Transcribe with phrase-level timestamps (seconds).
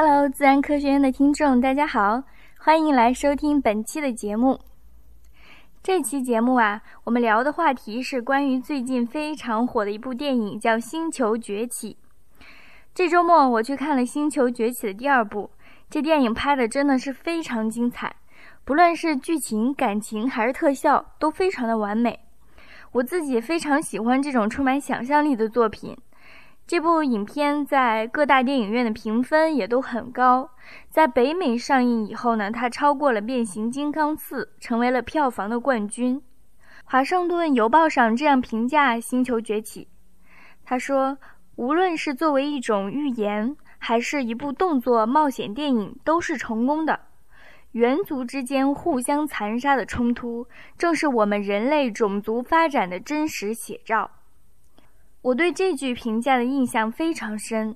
[0.00, 2.22] Hello，自然科学院的听众，大家好，
[2.60, 4.60] 欢迎来收听本期的节目。
[5.82, 11.96] 这期节目啊，我们聊的话题是关于最近非常火的一部电影，叫《星球崛起》。
[12.94, 15.50] 这周末我去看了《星球崛起》的第二部，
[15.90, 18.14] 这电影拍的真的是非常精彩，
[18.64, 22.20] 不论是剧情、感情还是特效，都非常的完美。
[22.92, 25.96] 我自己非常喜欢这种充满想象力的作品。
[26.68, 30.50] 这部影片在各大电影院的评分也都很高，
[30.90, 36.20] 在北美上映以后呢，它超过了《变形金刚四》，成为了票房的冠军。
[36.84, 39.84] 华盛顿邮报上这样评价《星球崛起》，
[40.62, 41.16] 他说
[41.56, 47.00] ：“无论是作为一种寓言，还是一部动作冒险电影，都是成功的。
[47.72, 54.10] 猿族之间互相残杀的冲突，正是我们人类种族发展的真实写照。”
[55.22, 57.74] 我对这句评价的印象非常深，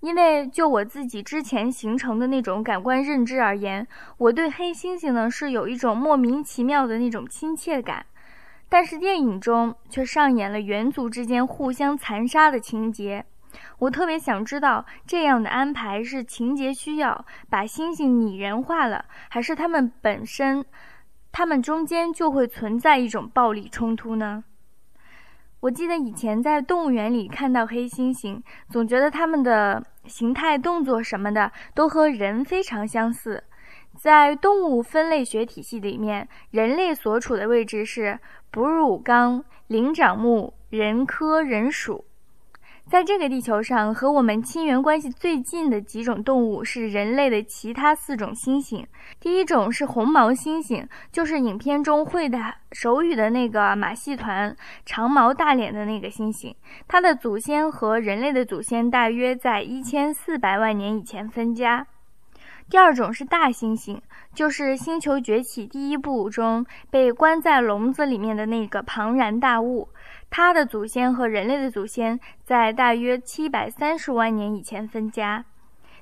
[0.00, 3.86] 因为就我自己之前形成的那种感官认知而言，
[4.18, 8.06] 我对黑猩猩呢是有一种莫名其妙的那种亲切感，
[8.68, 13.24] 但是电影中却上演了猿族之间互相残杀的情节。
[13.78, 20.64] 我特别想知道，这样的安排是情节需要把猩猩拟人化了，还是他们本身，
[21.32, 24.44] 他们中间就会存在一种暴力冲突呢？
[25.64, 33.42] 我记得以前在动物园里看到黑猩猩，总觉得它们的形态、动作什么的都和人非常相似。
[33.98, 38.18] 在动物分类学体系里面，人类所处的位置是
[38.50, 42.04] 哺乳纲灵长目人科人属。
[42.88, 48.84] 在这个地球上，和我们亲缘关系最近的几种动物是人类的其他四种猩猩。
[49.18, 52.38] 第一种是红毛猩猩，就是影片中会的
[52.72, 56.54] 手语的那个马戏团长毛大脸的那个猩猩。
[56.86, 61.86] 它的祖先和人类的祖先大约在一千四百万年以前分家。
[62.70, 64.00] 第二种是大猩猩，
[64.34, 69.88] 就是《星球崛起》第一部中被关在笼子里面的那个庞然大物。
[70.30, 75.44] 它的祖先和人类的祖先在大约七百三十万年以前分家。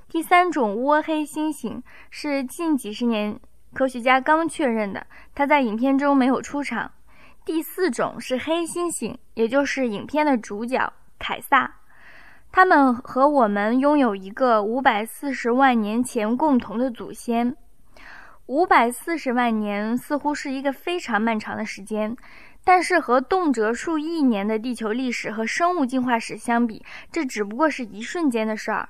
[0.09, 3.39] 第三种窝黑猩猩是近几十年
[3.73, 6.91] 科学家刚确认的，它在影片中没有出场。
[7.45, 11.79] 第四种是黑猩猩，也就是影片的主角凯撒。
[12.55, 17.57] 他们和我们拥有一个五百四十万年前共同的祖先。
[18.45, 22.15] 五百四十万年似乎是一个非常漫长的时间。
[22.63, 28.87] 但是和动辄数亿年的地球历史和生物进化史相比，这只不过是一瞬间的事儿。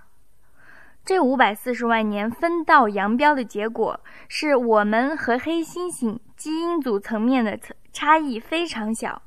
[1.05, 3.97] 这五百四十万年分道扬镳的结果，
[4.27, 7.57] 是我们和黑猩猩基因组层面的
[7.93, 9.21] 差异非常小。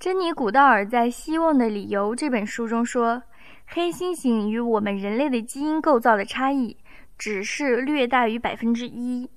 [0.00, 3.22] 珍妮·古道尔在《希望的理由》这本书中说，
[3.66, 6.76] 黑猩猩与我们人类的基因构造的差异，
[7.18, 9.28] 只是略大于百分之一。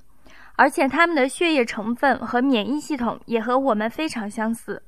[0.56, 4.82] 而且它们的血液成分和免疫系统也和我们非常相似。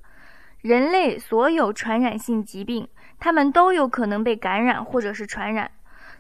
[0.62, 2.88] 人类所有传染性疾病，
[3.20, 5.70] 它们都有可能被感染或者是传染，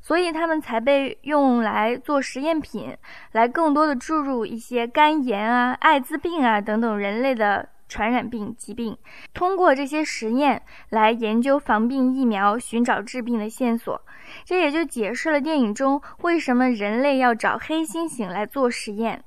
[0.01, 2.95] 所以它们才被用来做实验品，
[3.31, 8.97] 来更多的注入一些肝炎啊、艾滋病啊等等人类的传染病疾病。
[9.33, 14.01] 通过这些实验来研究防病疫苗，寻找治病的线索。
[14.45, 19.21] 这也就解释了电影中为什么人类要找黑猩猩来做实验。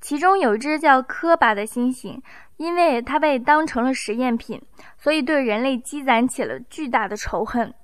[0.00, 2.20] 其中有一只叫科巴的猩猩，
[2.58, 4.62] 因为它被当成了实验品，
[4.96, 7.74] 所以对人类积攒起了巨大的仇恨。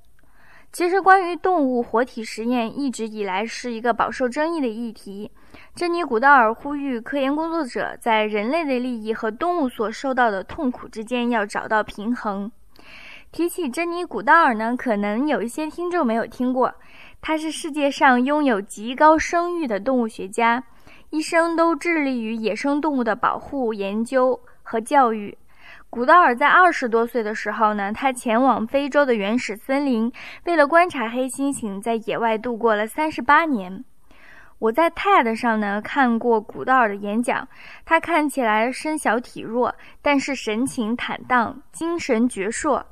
[0.71, 5.31] 其实，关于动物活体实验一直以来是一个饱受争议的议题。
[5.75, 12.49] 珍妮·古道尔呼吁科研工作者在人类的利益和动物所受到的痛苦之间要找到平衡。
[13.33, 16.73] 提起珍妮·古道尔呢，可能有一些听众没有听过，
[17.21, 20.63] 他是世界上拥有极高声誉的动物学家。
[21.11, 25.37] 一生都致力于野生动物的保护、研究和教育。
[25.91, 30.13] 古道尔在二十多岁的时候呢，他前往非洲的原始森林，
[30.45, 33.85] 为了观察黑猩猩，在野外度过了三十八年。
[34.65, 37.47] 我在 TED 上呢看过古道尔的演讲，
[37.85, 42.83] 他看起来身小体弱，但是神情坦荡，精神矍铄。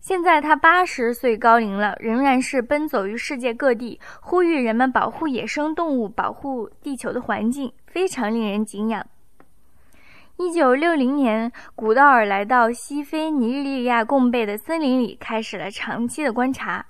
[0.00, 9.06] 现在他八十岁高龄了，仍然是奔走于世界各地，呼吁人们保护野生动物，保护地球的环境，非常令人敬仰。
[10.36, 16.84] 一九六零年，古道尔来到西非尼日利亚贡贝的森林里，开始了长期的观察。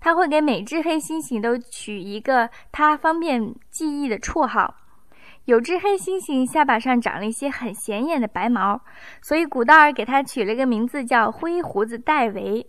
[0.00, 4.74] 他会给每只黑猩猩都取一个他方便记忆的绰号。
[5.46, 8.80] 有只黑猩猩下巴上长了一些很显眼的白毛，
[9.22, 12.66] 所以古道尔给它取了一个名字叫灰胡子戴维。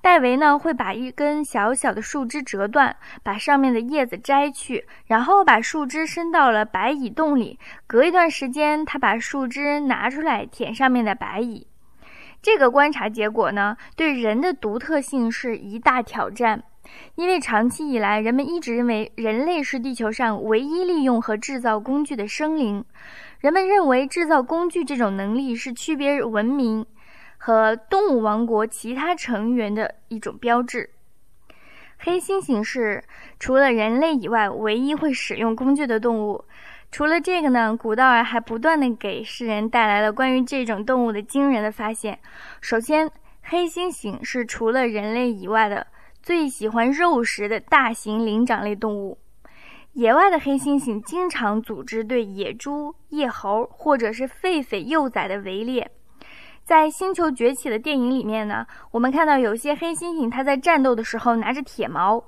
[0.00, 7.58] 戴维呢会把一根小小的树枝折断，把上面的叶子摘去，然后把树枝伸到了白蚁洞里。
[7.86, 11.66] 隔一段时间，他把树枝拿出来舔上面的白蚁。
[12.40, 16.62] 这个观察结果呢，对人的独特性是一大挑战，
[17.16, 22.84] 因为长期以来，人们一直认为人类是地球上唯一利用和制造工具的生灵。
[23.40, 26.86] 人们认为制造工具这种能力是区别文明。
[27.40, 30.90] 和动物王国其他成员的一种标志。
[31.96, 33.04] 黑猩猩是
[33.38, 36.44] 除了人类以外唯一会使用工具的动物。
[36.90, 42.18] 除了这个呢，古道尔还不断的给世人带来了关于这种动物的惊人的发现。
[42.60, 43.10] 首先，
[43.42, 45.86] 黑猩猩是除了人类以外的
[46.22, 49.18] 最喜欢肉食的大型灵长类动物。
[49.92, 55.90] 野外的黑猩猩经常组织对野猪、野猴或者是狒狒幼崽的围猎。
[56.64, 62.22] 在《星球崛起》的电影里面呢，我们看到有些黑猩猩，它在战斗的时候拿着铁矛，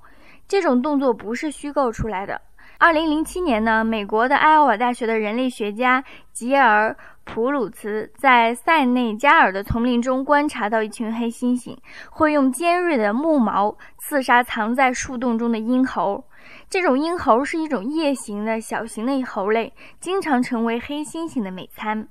[0.49, 2.41] 这种动作不是虚构出来的。
[2.83, 11.77] 二零零七年呢，美国的艾奥瓦大学的人类学家吉尔普鲁茨在塞内加尔的丛林中观察到一群黑猩猩
[12.11, 16.25] 会用尖锐的木矛刺杀藏在树洞中的鹰猴。
[16.71, 22.09] 这种鹰猴是一种夜行的小型的猴类，经常成为黑猩猩的美餐。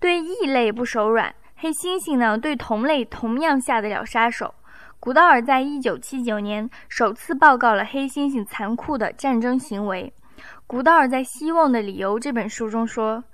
[0.00, 1.34] 对异类不手软。
[1.56, 4.54] 黑猩猩呢，对同类同样下得了杀手。
[5.02, 10.12] 古道尔在一九七九年首次报告了黑猩猩残酷的战争行为。
[10.64, 13.24] 古道尔在《希望的理由》这本书中说，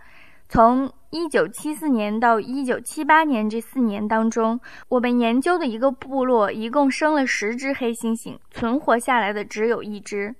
[0.49, 10.35] 从一九七四年到一九七八年这四年当中，我们研究的一个部落一共生了十只黑猩猩，存活下来的只有一只。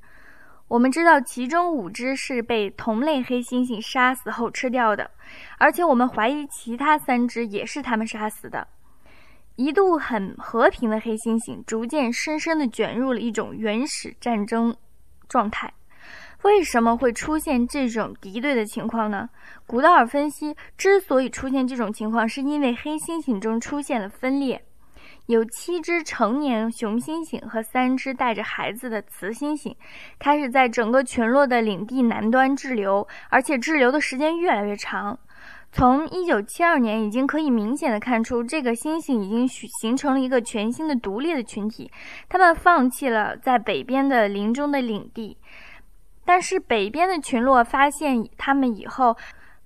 [0.69, 5.11] 我们知道，其中五只是被同类黑猩猩杀死后吃掉的，
[5.59, 8.67] 而且我们怀疑其他三只也是他们杀死的。
[9.59, 14.77] 一度很和平的黑猩猩，逐渐深深地卷入了一种原始战争
[15.29, 15.75] 状态。
[16.43, 19.29] 为什么会出现这种敌对的情况呢？
[19.67, 24.65] 古道尔分析，之所以出现这种情况，是因为黑猩猩中出现了分裂。
[25.27, 29.75] 有七只成年雄猩猩和三只带着孩子的雌猩猩，
[30.21, 35.19] 开始在整个群落的领地南端滞留，而且滞留的时间越来越长。
[35.79, 41.89] 从一九七二年已经可以明显的看出，这个猩猩已经形成了一个全新的独立的群体。
[42.29, 45.37] 他们放弃了在北边的林中的领地，
[46.25, 49.17] 但是北边的群落发现他们以后，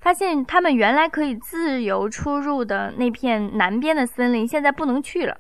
[0.00, 5.38] 发现他们原来可以自由出入的那片南边的森林，现在不能去了。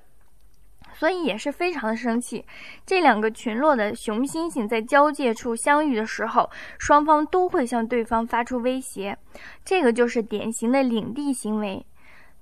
[1.02, 2.44] 所以也是非常的生气。
[2.86, 9.18] 这两个群落的雄猩猩在交界处相遇的时候，双方都会向对方发出威胁，
[9.64, 11.84] 这个就是典型的领地行为。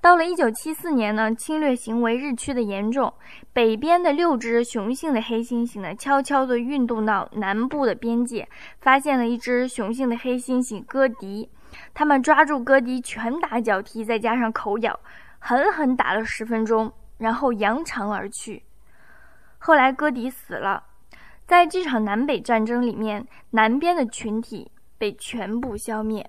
[0.02, 3.10] 到了1974年呢，侵略行为日趋的严重，
[3.54, 8.46] 北边的六只雄性的黑猩猩呢，悄悄地运动到南部的边界，
[8.82, 11.48] 发现了一只雄性的黑猩猩哥迪，
[11.94, 15.00] 他们抓住哥迪，拳打脚踢，再加上口咬，
[15.38, 16.92] 狠狠打了十分钟。
[17.20, 18.64] 然后扬长而去。
[19.58, 20.84] 后来戈迪死了，
[21.46, 26.28] 在这场南北战争里面，南边的群体被全部消灭。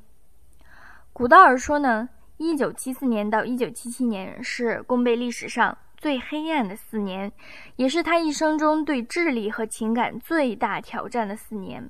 [1.13, 7.31] 古道尔说呢，一九七四年到一九七七年是贡贝历史上最黑暗的四年，
[7.77, 11.89] 也是他一生中对智力和情感最大挑战的四年。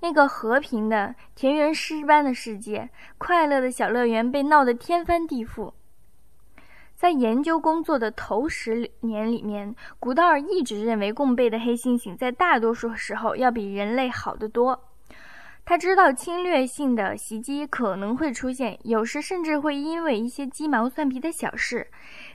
[0.00, 5.72] 那个和平的田园诗般的世界，快乐的小乐园被闹得天翻地覆。
[6.94, 14.88] 在研究工作的头十年里面，古道尔一直认为共背的黑猩猩在大多数时候要比人类好得多。
[15.66, 21.86] 他知道侵略性的袭击可能会出现，有时甚至会因为一些鸡毛蒜皮的小事。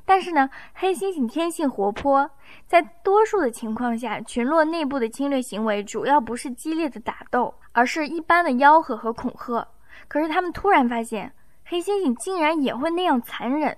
[0.03, 2.31] 但是呢，黑猩猩天性活泼，
[2.65, 9.67] 在多数的情况下，群落内部的侵略行为主要不是激烈的打斗，而是一般的吆喝和恐吓。
[10.07, 11.31] 可是他们突然发现，
[11.65, 13.77] 黑猩猩竟然也会那样残忍。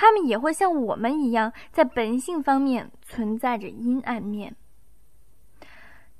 [0.00, 4.54] 他们也会像我们一样，在本性方面存在着阴暗面。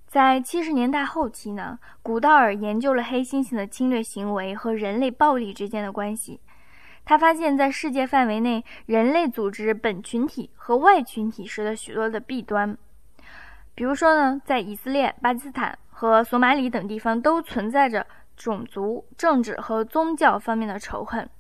[0.04, 6.40] 在七十年代后期呢，古道尔研究了黑猩猩的侵略行为和人类暴力之间的关系。
[7.04, 12.76] 他发现，在世界范围内，人类组织本群体和外群体时的许多的弊端。
[13.76, 18.04] 比如说呢，在以色列、巴基斯坦和索马里等地方，都存在着
[18.36, 21.30] 种族、政治和宗教方面的仇恨。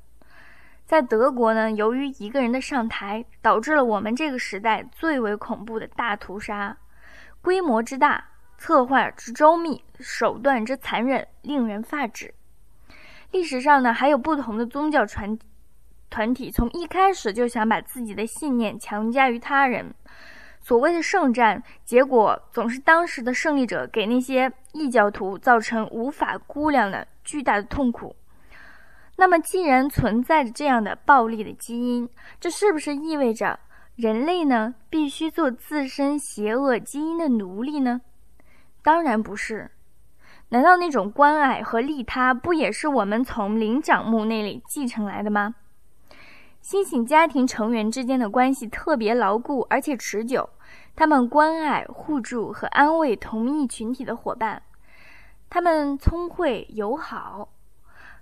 [0.88, 6.74] 在德国呢，由于一个人的上台，导致了我们这个时代最为恐怖的大屠杀，
[7.42, 8.24] 规模之大，
[8.56, 12.32] 策划之周密，手段之残忍，令人发指。
[13.32, 15.38] 历史上呢，还有不同的宗教传
[16.08, 19.94] 团体从一开始就想把自己的信念强加于他人。
[20.62, 28.16] 所谓的圣战，结果总是当时的胜利者给那些异教徒造成无法估量的巨大的痛苦。
[29.20, 32.08] 那么，既然存在着这样的暴力的基因，
[32.38, 33.58] 这是不是意味着
[33.96, 38.00] 人类呢必须做自身邪恶基因的奴隶呢？
[38.80, 39.72] 当然不是。
[40.50, 45.56] 难道那种关爱和利他不也是我们从灵长目那里继承来的吗？
[46.62, 50.48] 猩猩家庭成员之间的关系特别牢固而且持久。
[50.94, 54.62] 他们关爱、互助和安慰同一群体的伙伴，
[55.50, 57.48] 他们聪慧友好。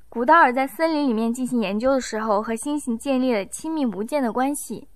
[0.08, 4.88] 古道尔在森林里面进行研究的时候，和猩猩建立了亲密无间的关系。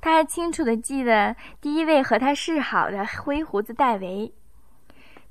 [0.00, 4.32] 他还清楚地记得第一位和他示好的灰胡子戴维。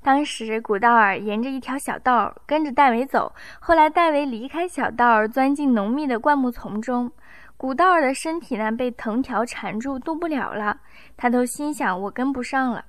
[0.02, 7.10] 当时，古道尔沿着一条小道跟着戴维走，后来戴维离开小道，钻进浓密的灌木丛中。
[7.56, 10.80] 古道尔的身体呢被藤条缠住，动不了了。
[11.16, 12.84] 他都心想：“我跟不上了。”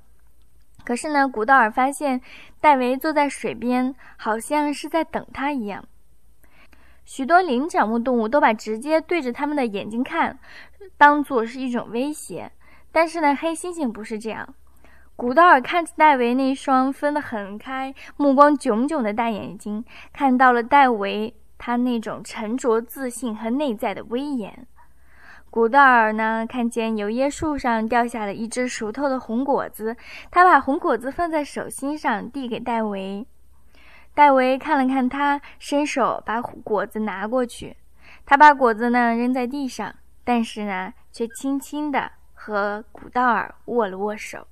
[0.83, 2.19] 可是呢，古道尔发现
[2.59, 5.85] 戴维坐在水边，好像是在等他一样。
[7.05, 10.37] 许多灵长目动物都把直接对着他们的眼睛看，
[10.97, 12.51] 当做是一种威胁。
[12.91, 14.53] 但是呢，黑猩猩不是这样。
[15.15, 21.33] 古道尔看着戴维那双分得很开、目光炯炯的大眼睛，看到了戴维。
[21.57, 24.67] 他那种沉着自信和内在的威严。
[25.49, 29.95] 古道尔呢，看见油椰树上掉下了一只熟透的红果子，
[30.29, 33.25] 他把红果子放在手心上，递给戴维。
[34.15, 37.75] 戴维看了看他，伸手把果子拿过去。
[38.25, 39.93] 他把果子呢扔在地上，
[40.23, 44.47] 但是呢，却轻轻地和古道尔握了握手。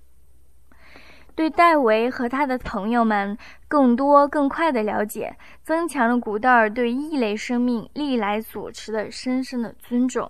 [1.34, 3.38] 对戴维和他的朋友们
[3.70, 10.30] 更多、更快的了解，增强了古道尔对异类生命历来所持的深深的尊重，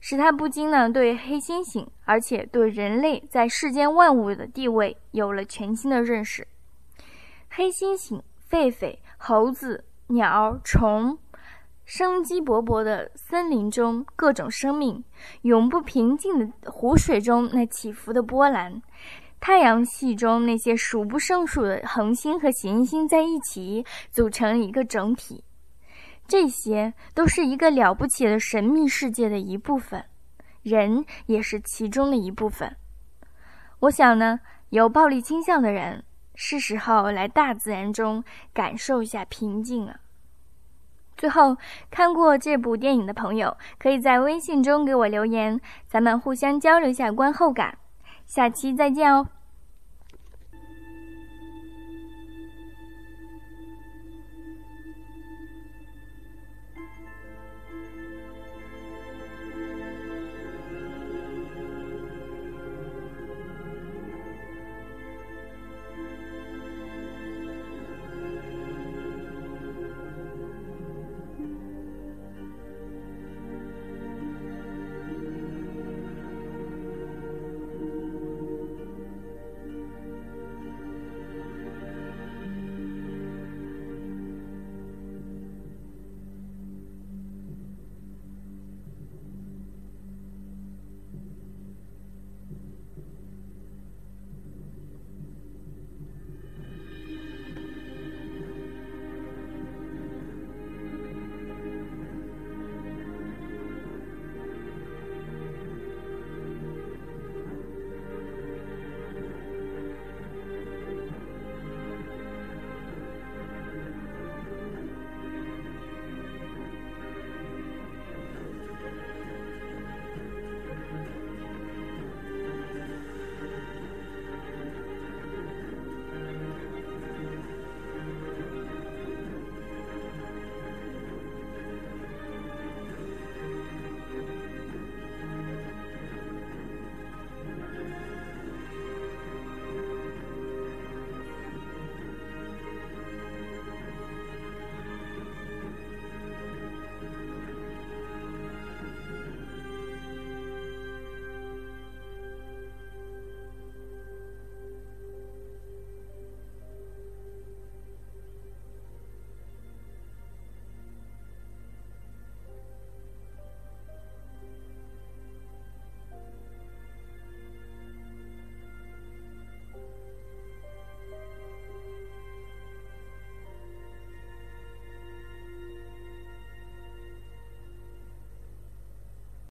[0.00, 6.46] 使他不禁呢对黑猩猩，而且对人类在世间万物的地位有了全新的认识。
[7.50, 8.22] 黑猩猩、
[8.54, 11.18] 狒狒、猴子、鸟、虫，
[11.84, 15.02] 生机勃勃的森林中各种生命，
[15.42, 18.80] 永不平静的湖水中那起伏的波澜。
[19.40, 25.42] 太阳系中那些数不胜数的恒星和行星在一起组成一个整体，
[26.28, 30.04] 这些都是一个了不起的神秘世界的一部分，
[30.62, 32.76] 人也是其中的一部分。
[33.80, 38.22] 我想呢，有暴力倾向的人是时候来大自然中
[38.52, 40.00] 感受一下平静了。
[41.16, 41.56] 最后，
[41.90, 47.78] 看过这部电影的朋友，可以在微信中给我留言，咱们互相交流一下观后感。
[48.26, 49.28] 下期再见哦。